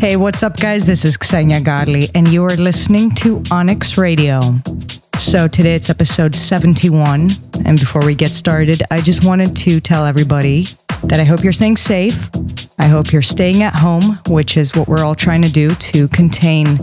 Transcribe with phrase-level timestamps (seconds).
[0.00, 0.84] Hey, what's up, guys?
[0.84, 4.40] This is Xenia Ghali, and you are listening to Onyx Radio.
[5.18, 7.47] So, today it's episode 71.
[7.68, 10.64] And before we get started, I just wanted to tell everybody
[11.02, 12.30] that I hope you're staying safe.
[12.78, 16.08] I hope you're staying at home, which is what we're all trying to do to
[16.08, 16.78] contain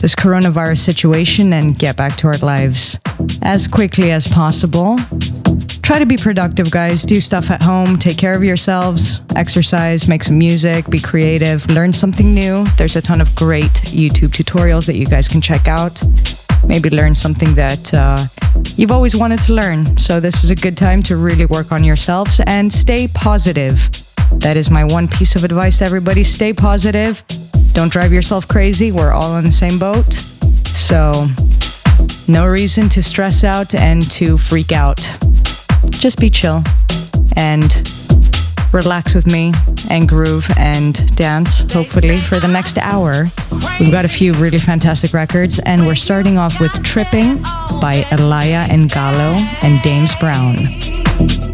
[0.00, 2.98] this coronavirus situation and get back to our lives
[3.42, 4.96] as quickly as possible.
[5.82, 7.02] Try to be productive, guys.
[7.02, 7.98] Do stuff at home.
[7.98, 9.20] Take care of yourselves.
[9.36, 12.64] Exercise, make some music, be creative, learn something new.
[12.78, 16.02] There's a ton of great YouTube tutorials that you guys can check out.
[16.66, 18.18] Maybe learn something that uh,
[18.76, 19.96] you've always wanted to learn.
[19.98, 23.88] So, this is a good time to really work on yourselves and stay positive.
[24.40, 26.24] That is my one piece of advice, everybody.
[26.24, 27.24] Stay positive.
[27.72, 28.92] Don't drive yourself crazy.
[28.92, 30.12] We're all in the same boat.
[30.74, 31.26] So,
[32.28, 35.00] no reason to stress out and to freak out
[36.04, 36.62] just be chill
[37.36, 37.70] and
[38.74, 39.52] relax with me
[39.90, 43.24] and groove and dance, hopefully, for the next hour.
[43.78, 47.42] We've got a few really fantastic records, and we're starting off with Tripping
[47.80, 51.53] by Elia and Gallo and Dames Brown.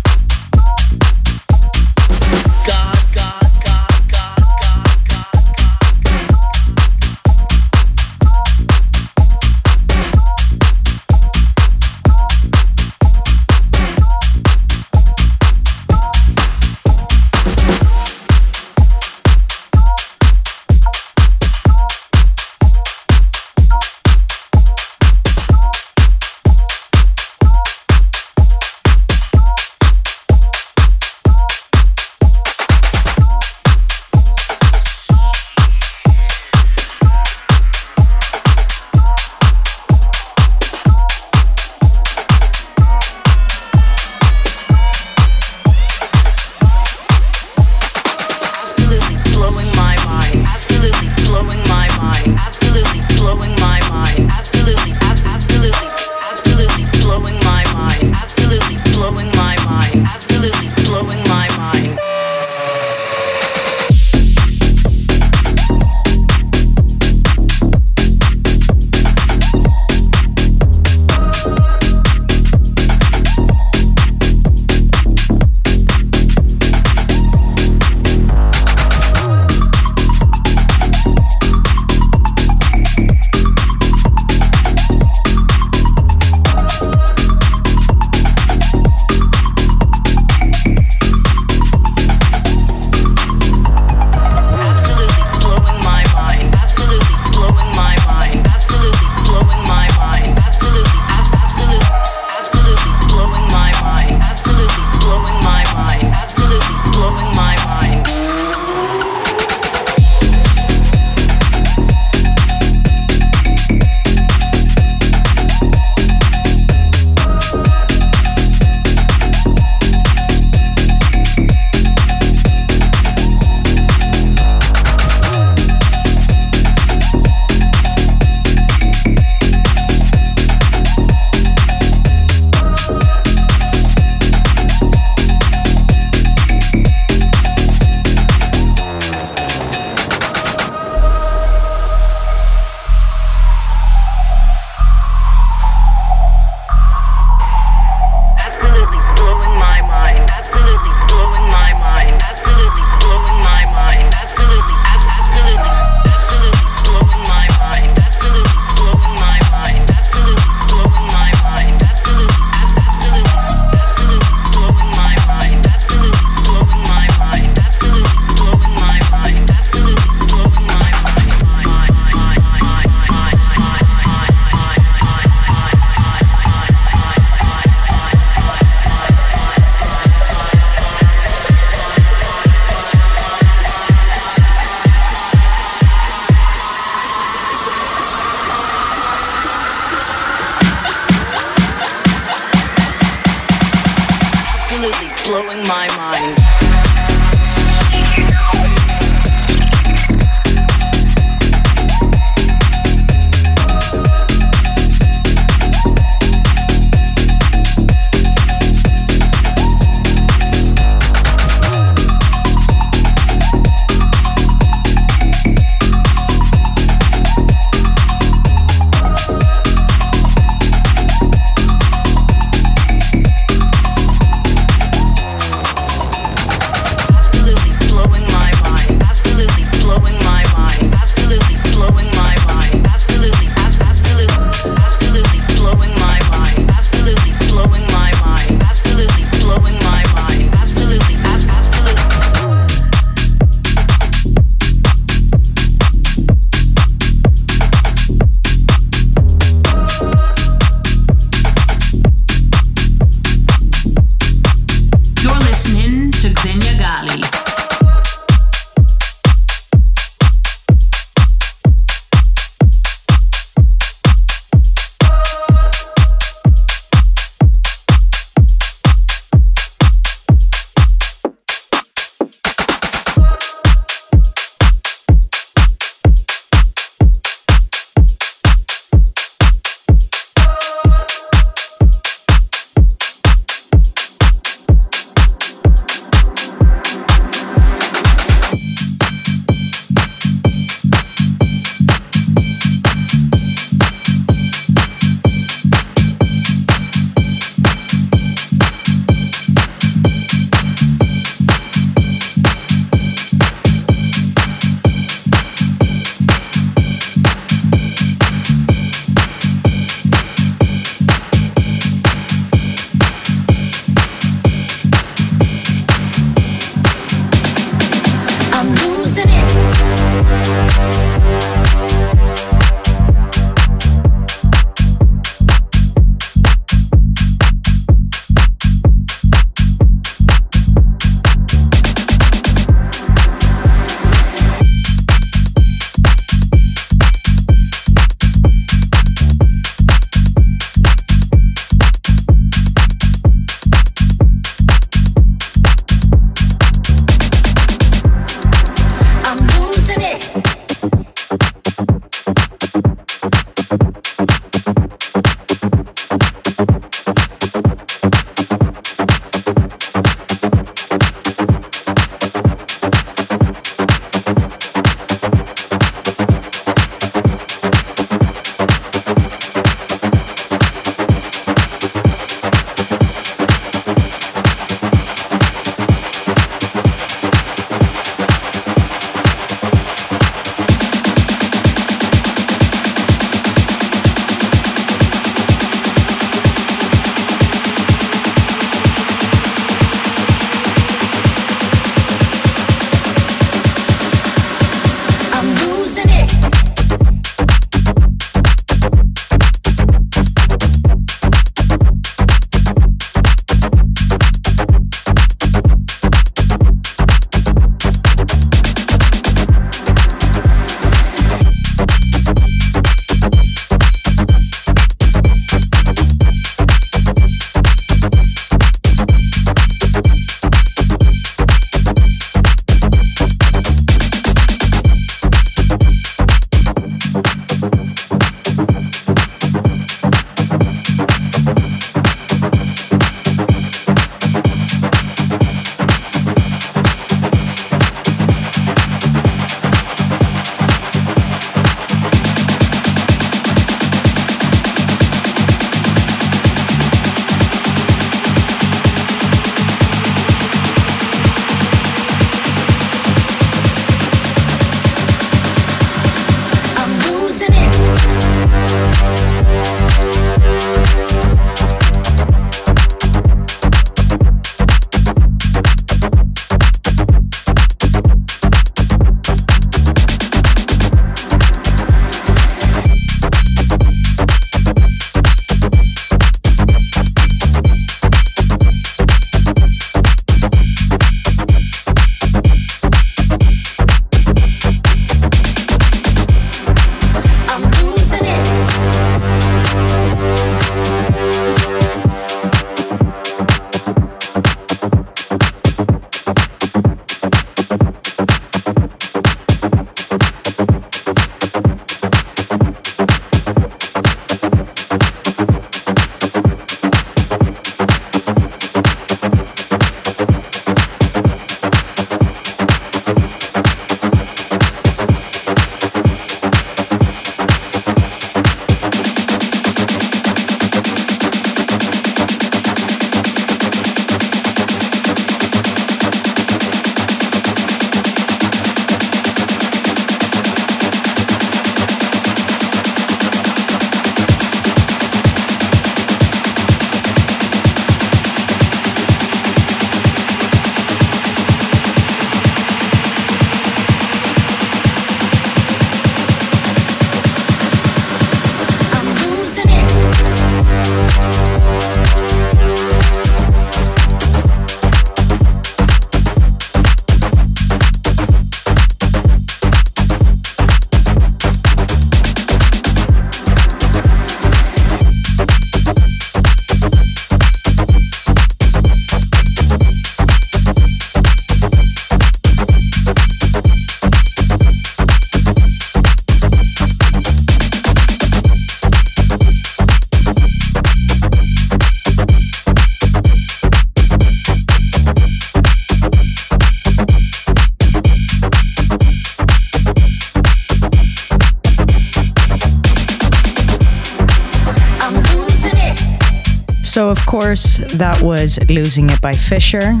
[597.40, 600.00] Course, that was Losing It by Fisher.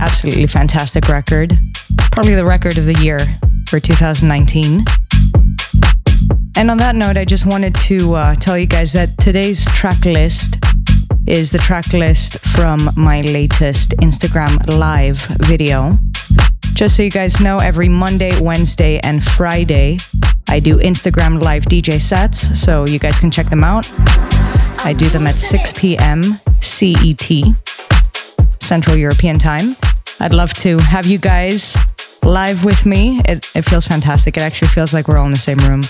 [0.00, 1.52] Absolutely fantastic record.
[2.12, 3.18] Probably the record of the year
[3.68, 4.82] for 2019.
[6.56, 10.02] And on that note, I just wanted to uh, tell you guys that today's track
[10.06, 10.56] list
[11.26, 15.98] is the track list from my latest Instagram live video.
[16.72, 19.98] Just so you guys know, every Monday, Wednesday, and Friday,
[20.50, 23.88] I do Instagram live DJ sets, so you guys can check them out.
[24.84, 26.24] I do them at 6 p.m.
[26.60, 27.30] CET,
[28.58, 29.76] Central European Time.
[30.18, 31.76] I'd love to have you guys
[32.24, 33.20] live with me.
[33.26, 34.36] It, it feels fantastic.
[34.36, 35.82] It actually feels like we're all in the same room.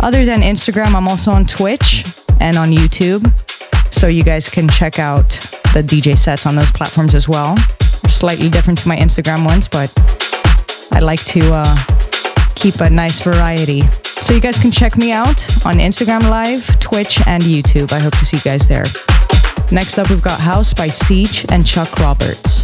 [0.00, 2.04] Other than Instagram, I'm also on Twitch
[2.40, 3.30] and on YouTube.
[3.92, 5.28] So you guys can check out
[5.74, 7.54] the DJ sets on those platforms as well.
[8.08, 9.92] Slightly different to my Instagram ones, but
[10.90, 11.76] I like to uh,
[12.54, 13.82] keep a nice variety.
[14.20, 17.92] So you guys can check me out on Instagram Live, Twitch, and YouTube.
[17.92, 18.84] I hope to see you guys there.
[19.70, 22.63] Next up, we've got House by Siege and Chuck Roberts.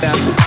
[0.00, 0.39] Down.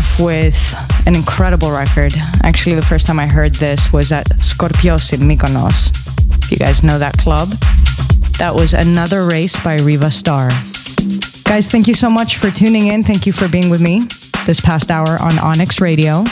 [0.00, 0.74] Off with
[1.06, 2.14] an incredible record.
[2.42, 5.90] Actually, the first time I heard this was at Scorpios in Mykonos.
[6.42, 7.50] If you guys know that club,
[8.38, 10.48] that was Another Race by Riva Starr.
[11.44, 13.04] Guys, thank you so much for tuning in.
[13.04, 14.06] Thank you for being with me
[14.46, 16.24] this past hour on Onyx Radio.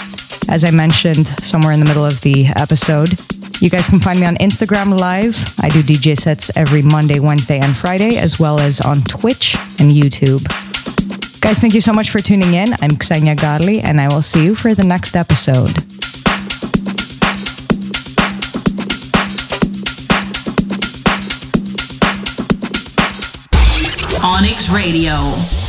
[0.49, 3.19] As I mentioned somewhere in the middle of the episode,
[3.61, 5.37] you guys can find me on Instagram Live.
[5.61, 9.93] I do DJ sets every Monday, Wednesday, and Friday, as well as on Twitch and
[9.93, 10.68] YouTube.
[11.41, 12.69] Guys, thank you so much for tuning in.
[12.83, 15.71] I'm Xenia Ghali, and I will see you for the next episode.
[24.23, 25.68] Onyx Radio.